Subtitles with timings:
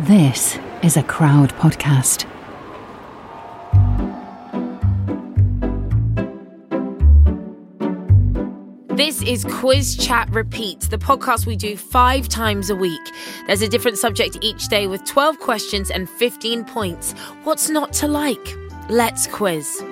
[0.00, 2.26] This is a crowd podcast.
[8.94, 13.00] This is Quiz Chat Repeats, the podcast we do five times a week.
[13.46, 17.12] There's a different subject each day with 12 questions and 15 points.
[17.44, 18.54] What's not to like?
[18.90, 19.82] Let's quiz.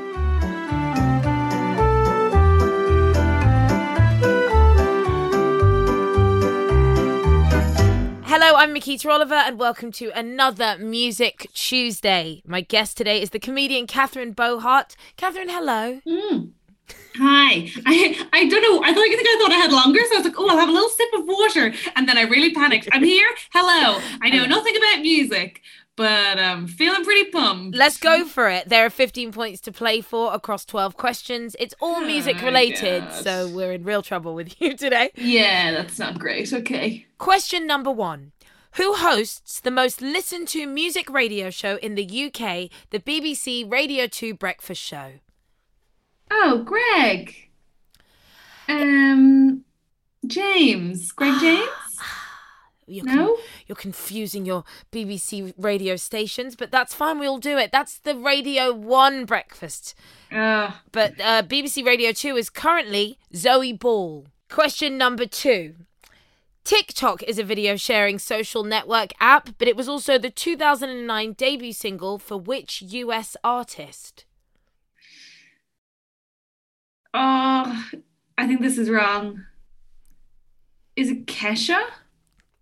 [8.37, 12.43] Hello, I'm Mikita Oliver, and welcome to another Music Tuesday.
[12.45, 14.97] My guest today is the comedian Catherine Bohart.
[15.17, 16.01] Catherine, hello.
[17.15, 17.71] Hi.
[17.87, 18.83] I I don't know.
[18.83, 20.59] I thought you think I thought I had longer, so I was like, oh, I'll
[20.59, 22.89] have a little sip of water, and then I really panicked.
[22.91, 23.29] I'm here.
[23.53, 24.01] Hello.
[24.21, 25.63] I know nothing about music,
[25.97, 27.77] but I'm um, feeling pretty pumped.
[27.77, 28.69] Let's go for it.
[28.69, 31.55] There are 15 points to play for across 12 questions.
[31.59, 33.23] It's all music Oh, related, God.
[33.23, 35.11] so we're in real trouble with you today.
[35.15, 36.53] Yeah, that's not great.
[36.53, 37.07] Okay.
[37.19, 38.33] Question number one
[38.77, 44.07] Who hosts the most listened to music radio show in the UK, the BBC Radio
[44.09, 45.13] 2 Breakfast Show?
[46.31, 47.35] Oh, Greg.
[48.69, 49.65] Um,
[50.27, 51.13] James.
[51.13, 51.69] Greg James.
[52.87, 53.39] You're, No?
[53.67, 57.19] you're confusing your BBC radio stations, but that's fine.
[57.19, 57.73] We'll do it.
[57.73, 59.95] That's the Radio 1 breakfast.
[60.31, 64.27] Uh, But uh, BBC Radio 2 is currently Zoe Ball.
[64.51, 65.77] Question number two.
[66.65, 71.75] TikTok is a video sharing social network app, but it was also the 2009 debut
[71.75, 74.25] single for which US artist?
[77.13, 77.87] oh,
[78.37, 79.45] I think this is wrong.
[80.97, 81.81] Is it Kesha?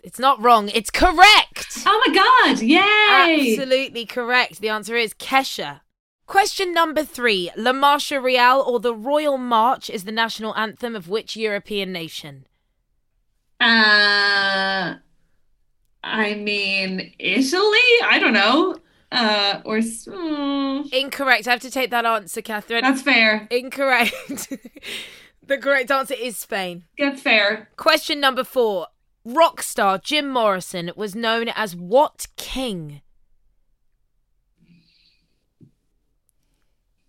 [0.03, 1.85] It's not wrong, it's correct!
[1.87, 2.61] Oh my God!
[2.61, 3.53] Yay!
[3.53, 4.61] Absolutely correct.
[4.61, 5.81] The answer is Kesha.
[6.27, 11.09] Question number three La Marcha Real or the Royal March is the national anthem of
[11.09, 12.47] which European nation?
[13.62, 14.95] Uh,
[16.05, 17.78] I mean, Italy?
[18.05, 18.77] I don't know.
[19.12, 21.47] Uh, or s- mm, Incorrect.
[21.47, 22.83] I have to take that answer, Catherine.
[22.83, 23.47] that's fair.
[23.50, 24.49] Incorrect.
[25.47, 26.84] the correct answer is Spain.
[26.97, 27.69] Get fair.
[27.77, 28.89] Question number four.
[29.25, 33.03] Rock star Jim Morrison was known as what king?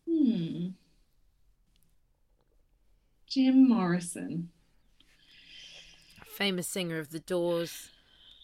[0.07, 0.67] Hmm.
[3.27, 4.49] Jim Morrison.
[6.33, 7.89] Famous singer of the Doors.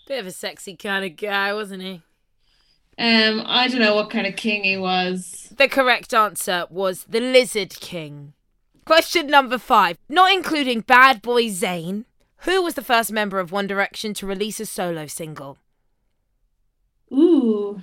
[0.07, 2.03] Bit of a sexy kind of guy, wasn't he?
[2.99, 5.51] Um, I don't know what kind of king he was.
[5.57, 8.33] The correct answer was the Lizard King.
[8.85, 9.97] Question number five.
[10.07, 12.05] Not including Bad Boy Zayn,
[12.41, 15.57] who was the first member of One Direction to release a solo single?
[17.11, 17.81] Ooh.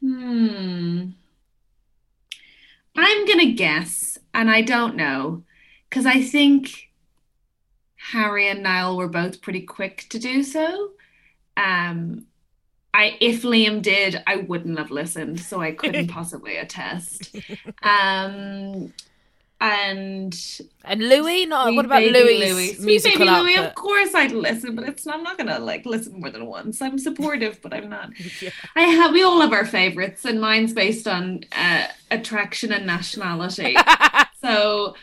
[0.00, 1.10] Hmm.
[2.96, 5.44] I'm gonna guess, and I don't know,
[5.88, 6.90] because I think
[8.12, 10.90] Harry and Niall were both pretty quick to do so.
[11.56, 12.26] Um,
[12.92, 17.34] I if Liam did, I wouldn't have listened, so I couldn't possibly attest.
[17.82, 18.92] Um,
[19.58, 21.46] and And Louis?
[21.46, 22.78] Not what about Louis' Louis?
[22.80, 26.20] Musical Baby Louis, of course I'd listen, but it's not, I'm not gonna like listen
[26.20, 26.82] more than once.
[26.82, 28.10] I'm supportive, but I'm not.
[28.76, 33.76] I have we all have our favorites, and mine's based on uh, attraction and nationality.
[34.42, 34.94] so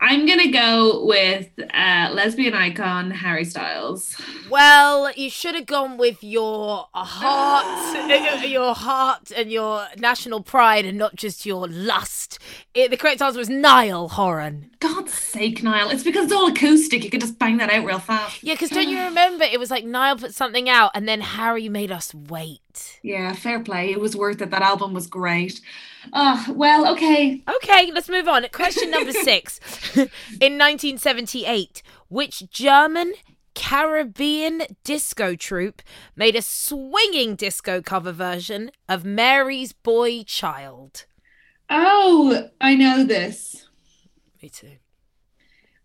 [0.00, 4.14] I'm gonna go with uh, lesbian icon Harry Styles.
[4.50, 10.98] Well, you should have gone with your heart, your heart, and your national pride, and
[10.98, 12.38] not just your lust.
[12.74, 14.70] It, the correct answer was Niall Horan.
[14.80, 15.88] God's sake, Niall!
[15.88, 17.02] It's because it's all acoustic.
[17.02, 18.42] You could just bang that out real fast.
[18.42, 19.44] Yeah, because don't you remember?
[19.44, 22.60] It was like Niall put something out, and then Harry made us wait.
[23.02, 23.90] Yeah, fair play.
[23.90, 24.50] It was worth it.
[24.50, 25.60] That album was great.
[26.12, 27.42] Oh well, okay.
[27.56, 28.46] Okay, let's move on.
[28.52, 29.60] Question number six.
[29.96, 33.14] In 1978, which German
[33.54, 35.82] Caribbean disco troupe
[36.14, 41.06] made a swinging disco cover version of Mary's Boy Child?
[41.70, 43.66] Oh, I know this.
[44.42, 44.76] Me too.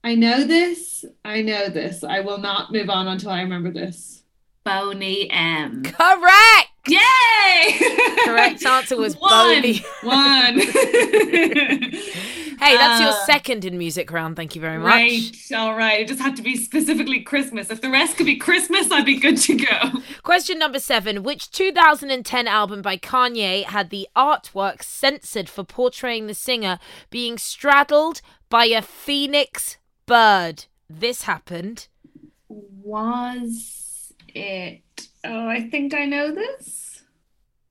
[0.04, 1.06] I know this.
[1.24, 2.04] I know this.
[2.04, 4.24] I will not move on until I remember this.
[4.64, 5.84] Boney M.
[5.84, 6.71] Correct!
[6.88, 7.80] Yay!
[8.26, 9.64] Correct answer was One.
[10.04, 10.62] One.
[12.62, 14.36] Hey, that's your Uh, second in music round.
[14.36, 14.86] Thank you very much.
[14.86, 16.02] Right, all right.
[16.02, 17.72] It just had to be specifically Christmas.
[17.72, 19.92] If the rest could be Christmas, I'd be good to go.
[20.22, 21.24] Question number seven.
[21.24, 26.78] Which 2010 album by Kanye had the artwork censored for portraying the singer
[27.10, 30.66] being straddled by a phoenix bird?
[30.88, 31.88] This happened.
[32.48, 35.08] Was it?
[35.24, 37.04] Oh, I think I know this.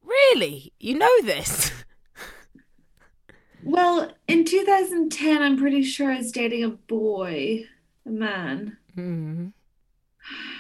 [0.03, 0.73] Really?
[0.79, 1.73] You know this?
[3.63, 7.67] Well, in 2010, I'm pretty sure I was dating a boy,
[8.07, 8.79] a man.
[8.95, 9.49] Hmm.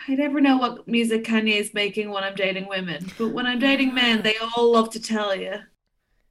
[0.09, 3.59] I never know what music Kanye is making when I'm dating women, but when I'm
[3.59, 5.55] dating men, they all love to tell you.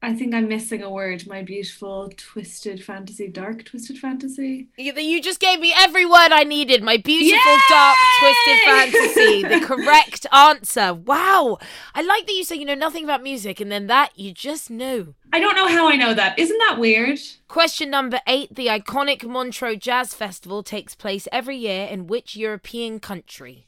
[0.02, 1.28] I think I'm missing a word.
[1.28, 4.70] My beautiful, twisted fantasy, dark, twisted fantasy.
[4.78, 6.82] You, you just gave me every word I needed.
[6.82, 9.44] My beautiful, dark, twisted fantasy.
[9.50, 10.94] The correct answer.
[10.94, 11.58] Wow.
[11.94, 14.70] I like that you say you know nothing about music, and then that you just
[14.70, 15.16] knew.
[15.34, 16.38] I don't know how I know that.
[16.40, 17.20] Isn't that weird?
[17.48, 18.56] Question number eight.
[18.56, 23.66] The iconic Montreux Jazz Festival takes place every year in which European country?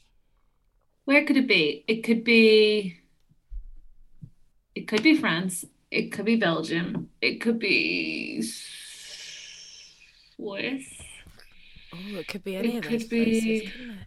[1.04, 1.84] Where could it be?
[1.88, 2.98] It could be.
[4.74, 5.64] It could be France.
[5.92, 7.10] It could be Belgium.
[7.20, 8.58] It could be Swiss.
[11.94, 13.98] Oh, it could be any It of could those be- places, couldn't it?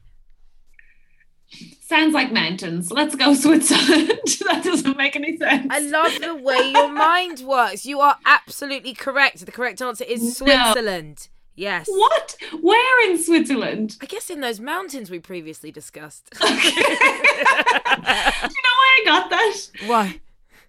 [1.82, 2.90] Sounds like mountains.
[2.92, 4.20] Let's go Switzerland.
[4.48, 5.68] that doesn't make any sense.
[5.70, 7.86] I love the way your mind works.
[7.86, 9.46] You are absolutely correct.
[9.46, 10.30] The correct answer is No.
[10.31, 11.30] Switzerland.
[11.56, 11.86] Yes.
[11.88, 12.36] What?
[12.62, 13.98] Where in Switzerland?
[14.02, 16.31] I guess in those mountains we previously discussed.
[16.31, 16.58] Do you know
[18.74, 19.58] why I got that?
[19.86, 20.20] Why?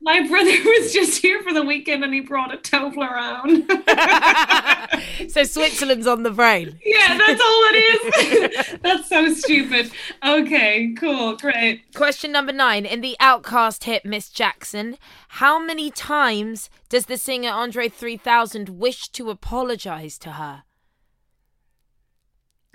[0.00, 3.66] My brother was just here for the weekend and he brought a Toblerone.
[5.30, 6.78] so Switzerland's on the brain.
[6.84, 8.78] yeah, that's all it is.
[8.82, 9.90] that's so stupid.
[10.24, 11.92] Okay, cool, great.
[11.94, 12.84] Question number nine.
[12.86, 14.96] In the OutKast hit Miss Jackson,
[15.28, 20.64] how many times does the singer Andre 3000 wish to apologize to her?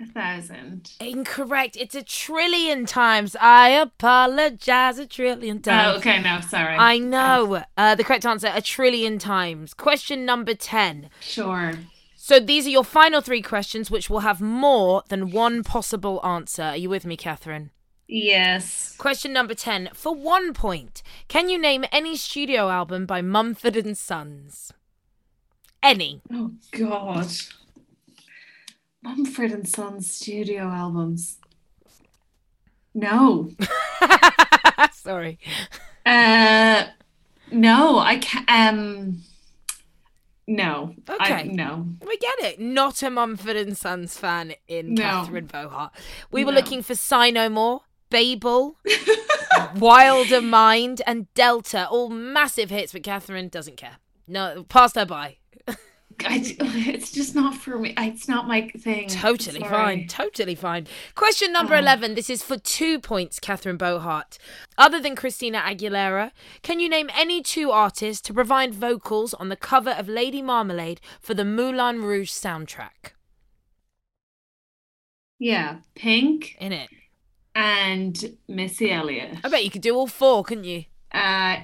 [0.02, 0.90] A thousand.
[0.98, 1.76] Incorrect.
[1.76, 3.36] It's a trillion times.
[3.40, 5.94] I apologize a trillion times.
[5.94, 6.76] Oh, okay, no, sorry.
[6.76, 7.62] I know.
[7.76, 9.74] Uh, the correct answer, a trillion times.
[9.74, 11.08] Question number 10.
[11.20, 11.74] Sure.
[12.16, 16.62] So these are your final three questions, which will have more than one possible answer.
[16.62, 17.70] Are you with me, Catherine?
[18.08, 18.96] Yes.
[18.98, 19.90] Question number 10.
[19.94, 24.72] For one point, can you name any studio album by Mumford and Sons?
[25.82, 26.22] Any.
[26.32, 27.28] Oh God.
[29.02, 31.38] Mumford and Sons studio albums.
[32.94, 33.50] No.
[34.92, 35.38] Sorry.
[36.06, 36.84] Uh
[37.50, 39.22] no, I can't um
[40.46, 40.94] no.
[41.08, 41.48] I, Okay.
[41.48, 41.86] no.
[42.06, 42.60] We get it.
[42.60, 45.02] Not a Mumford and Sons fan in No.
[45.02, 45.92] Catherine Bohart.
[46.30, 46.58] We were No.
[46.58, 48.76] looking for Sigh No More, Babel,
[49.76, 51.88] Wilder Mind, and Delta.
[51.88, 53.96] All massive hits, but Catherine doesn't care.
[54.26, 55.38] No, passed her by.
[56.26, 56.40] I,
[56.88, 57.94] it's just not for me.
[57.98, 59.08] It's not my thing.
[59.08, 59.70] Totally Sorry.
[59.70, 60.06] fine.
[60.08, 60.86] Totally fine.
[61.14, 61.78] Question number Oh.
[61.78, 62.14] 11.
[62.14, 64.38] This is for two points, Catherine Bohart.
[64.78, 66.30] Other than Christina Aguilera,
[66.62, 71.00] can you name any two artists to provide vocals on the cover of Lady Marmalade
[71.20, 73.12] for the Moulin Rouge soundtrack?
[75.38, 76.88] Yeah, Pink In it.
[77.54, 79.38] and Missy Elliott.
[79.42, 80.84] I bet you could do all four, couldn't you?
[81.12, 81.56] Uh,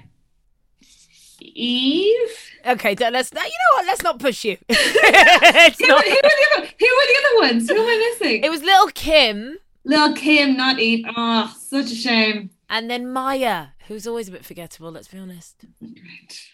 [1.41, 2.51] Eve.
[2.67, 3.31] Okay, let's.
[3.33, 3.87] You know what?
[3.87, 4.57] Let's not push you.
[4.69, 7.69] It's Who, not- were the other, who were the other ones?
[7.69, 8.43] Who am I missing?
[8.45, 11.05] it was Little Kim Little Kim, not Eve.
[11.17, 12.51] Oh, such a shame.
[12.69, 14.91] and then Mya, who's always a bit forgettable.
[14.93, 15.65] Let's be honest.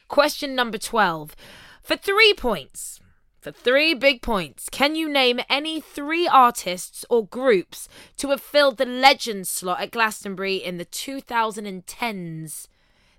[0.08, 1.34] Question number 12.
[1.82, 3.00] For three points,
[3.40, 7.88] for three big points, can you name any three artists or groups
[8.18, 12.68] to have filled the legend slot at Glastonbury in the 2010s?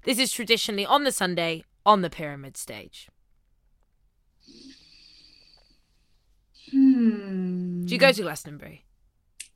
[0.06, 3.10] This is traditionally on the Sunday on the Pyramid stage.
[6.72, 7.86] Hmm.
[7.86, 8.86] Do you go to Glastonbury?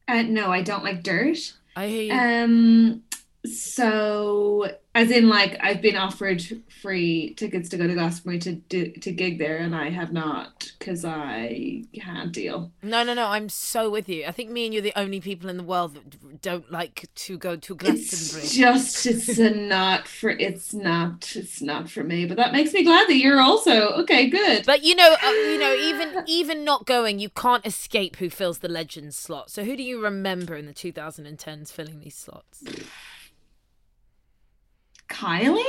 [0.07, 1.53] Uh, no, I don't like dirt.
[1.75, 2.13] I hear you.
[2.13, 3.03] Um,
[3.45, 6.43] so as in like I've been offered
[6.81, 10.71] free tickets to go to Glastonbury to do, to gig there, and I have not
[10.77, 12.71] because I can't deal.
[12.81, 13.27] no, no, no.
[13.27, 14.25] I'm so with you.
[14.25, 17.37] I think me and you're the only people in the world that don't like to
[17.37, 18.47] go to It's Glastonbury.
[18.49, 22.25] just it's a not for it's not it's not for me.
[22.25, 24.27] But that makes me glad that you're also okay.
[24.29, 24.65] Good.
[24.65, 28.59] But you know, uh, you know, even even not going, you can't escape who fills
[28.59, 29.49] the legend slot.
[29.49, 32.63] So who do you remember in the 2010s filling these slots?
[35.19, 35.63] Kylie.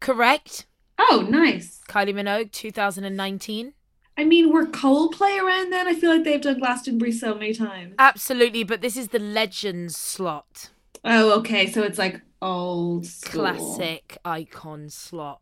[0.00, 0.66] Correct.
[0.98, 1.80] Oh, nice.
[1.88, 3.74] Kylie Minogue, 2019.
[4.16, 5.86] I mean, were Coldplay around then?
[5.88, 7.94] I feel like they've done Glastonbury so many times.
[7.98, 10.70] Absolutely, but this is the legends slot.
[11.04, 11.66] Oh, okay.
[11.70, 13.42] So it's like old school.
[13.42, 15.40] Classic icon slot.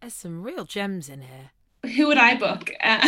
[0.00, 1.50] There's some real gems in here.
[1.96, 2.70] who would I book?
[2.82, 2.98] Uh,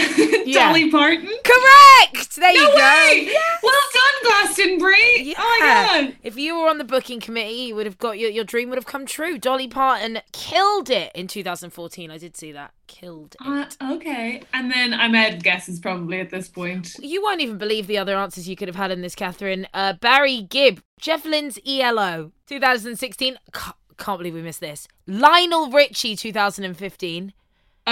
[0.45, 0.69] Yeah.
[0.69, 1.27] Dolly Parton.
[1.45, 2.37] Correct.
[2.37, 3.11] There you No go.
[3.13, 3.61] Yes.
[3.63, 3.83] Well
[4.31, 5.23] Glastonbury.
[5.23, 5.35] Yeah.
[5.39, 6.17] Oh my god.
[6.23, 8.77] If you were on the booking committee, you would have got your, your dream would
[8.79, 9.39] have come true.
[9.39, 12.11] Dolly Parton killed it in 2014.
[12.11, 12.73] I did see that.
[12.87, 13.77] Killed it.
[13.81, 14.43] Uh, okay.
[14.53, 16.97] And then I made guesses probably at this point.
[17.01, 19.67] You won't even believe the other answers you could have had in this, Catherine.
[19.75, 23.39] Uh, Barry Gibb, Jeff Lynne's ELO, 2016.
[23.53, 24.89] Ca- Can't believe we missed this.
[25.07, 27.33] Lionel Richie, 2015.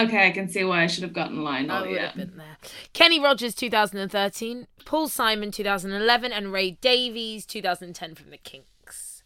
[0.05, 1.71] Okay, I can see why I should have gotten line.
[1.71, 2.07] I Oh would yeah.
[2.07, 2.57] have been there.
[2.93, 4.67] Kenny Rogers, 2013.
[4.85, 6.33] Paul Simon, 2011.
[6.33, 9.23] And Ray Davies, 2010 from the Kinks.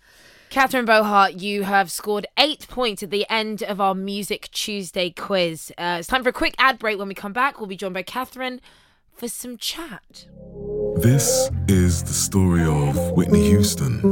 [0.51, 5.73] Catherine Bohart, you have scored eight points at the end of our Music Tuesday quiz.
[5.79, 6.99] Uh, it's time for a quick ad break.
[6.99, 8.61] When we come back, we'll be joined by Catherine
[9.15, 10.27] for some chat.
[10.97, 14.03] This is the story of Whitney Houston, of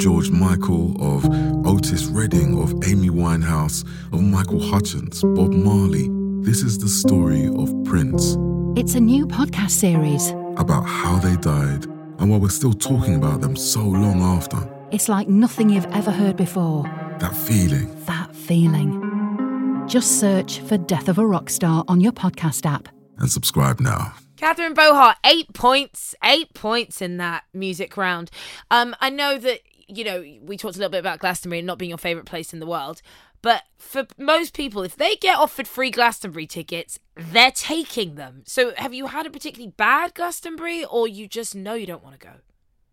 [0.00, 1.26] George Michael, of
[1.66, 6.08] Otis Redding, of Amy Winehouse, of Michael Hutchence, Bob Marley.
[6.42, 8.36] This is the story of Prince,
[8.76, 10.30] It's a new podcast series.
[10.56, 11.84] about how they died,
[12.18, 14.58] and why we're still talking about them so long after.
[14.90, 16.84] It's like nothing you've ever heard before.
[17.18, 17.94] That feeling.
[18.06, 19.84] That feeling.
[19.86, 22.88] Just search for Death of a Rock Star on your podcast app.
[23.18, 24.14] And subscribe now.
[24.36, 28.30] Catherine Bohart, eight points, eight points in that music round.
[28.70, 31.90] Um, I know that you know we talked a little bit about Glastonbury not being
[31.90, 33.02] your favorite place in the world,
[33.42, 38.42] but for most people, if they get offered free Glastonbury tickets, they're taking them.
[38.46, 42.18] So, have you had a particularly bad Glastonbury, or you just know you don't want
[42.18, 42.34] to go?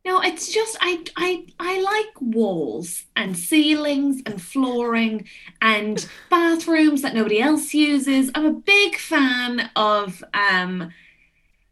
[0.05, 5.27] No, it's just I I I like walls and ceilings and flooring
[5.61, 8.31] and bathrooms that nobody else uses.
[8.33, 10.93] I'm a big fan of um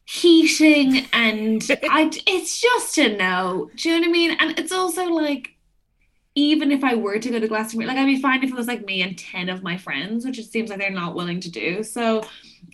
[0.05, 3.69] heating and I it's just a no.
[3.75, 4.37] Do you know what I mean?
[4.39, 5.51] And it's also like
[6.35, 8.67] even if I were to go to Glastonbury, like I'd be fine if it was
[8.67, 11.49] like me and 10 of my friends, which it seems like they're not willing to
[11.49, 11.81] do.
[11.81, 12.25] So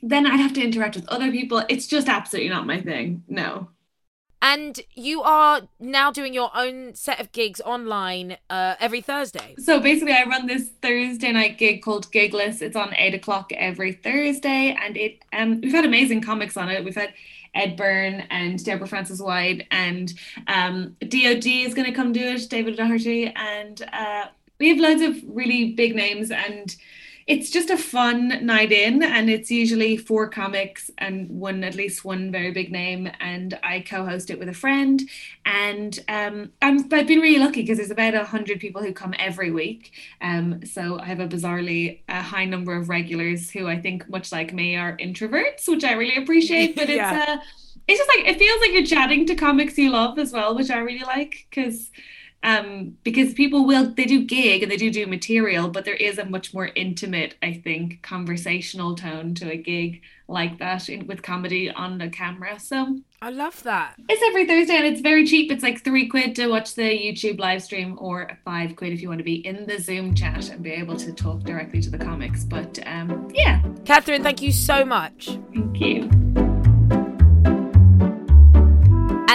[0.01, 1.63] then I'd have to interact with other people.
[1.69, 3.23] It's just absolutely not my thing.
[3.27, 3.69] No.
[4.41, 9.55] And you are now doing your own set of gigs online uh, every Thursday.
[9.59, 12.61] So basically, I run this Thursday night gig called Gigless.
[12.61, 16.83] It's on eight o'clock every Thursday, and it um we've had amazing comics on it.
[16.83, 17.13] We've had
[17.53, 20.13] Ed Byrne and Deborah Frances-White, and
[20.47, 24.25] um DOD is going to come do it, David O'Doherty, and uh,
[24.59, 26.75] we have loads of really big names and.
[27.33, 32.03] It's just a fun night in, and it's usually four comics and one, at least
[32.03, 33.09] one very big name.
[33.21, 35.01] And I co-host it with a friend,
[35.45, 39.13] and um, I'm, I've been really lucky because there's about a hundred people who come
[39.17, 39.93] every week.
[40.19, 44.31] Um, so I have a bizarrely uh, high number of regulars who I think, much
[44.33, 46.75] like me, are introverts, which I really appreciate.
[46.75, 47.21] But it's Yeah.
[47.27, 47.37] uh,
[47.87, 50.69] it's just like it feels like you're chatting to comics you love as well, which
[50.69, 51.89] I really like because
[52.43, 56.17] um because people will they do gig and they do do material but there is
[56.17, 61.21] a much more intimate i think conversational tone to a gig like that in, with
[61.21, 62.59] comedy on the camera.
[62.59, 63.95] So I love that.
[64.09, 65.51] it's every thursday and it's very cheap.
[65.51, 69.09] It's like three quid to watch the youtube live stream or five quid if you
[69.09, 71.99] want to be in the zoom chat and be able to talk directly to the
[71.99, 72.43] comics.
[72.43, 73.61] But um yeah.
[73.85, 75.37] Catherine, thank you so much.
[75.53, 76.50] thank you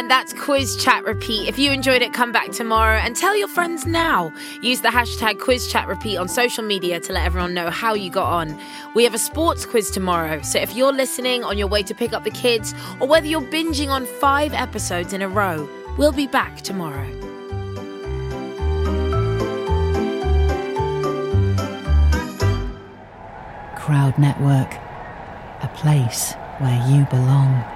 [0.06, 1.48] And that's Quiz Chat Repeat.
[1.48, 4.32] If you enjoyed it, come back tomorrow and tell your friends now.
[4.62, 8.08] Use the hashtag Quiz Chat Repeat on social media to let everyone know how you
[8.08, 8.56] got on.
[8.94, 12.12] We have a sports quiz tomorrow, so if you're listening on your way to pick
[12.12, 16.28] up the kids or whether you're binging on five episodes in a row, we'll be
[16.28, 17.10] back tomorrow.
[23.74, 24.72] Crowd Network.
[25.64, 27.75] A place where you belong.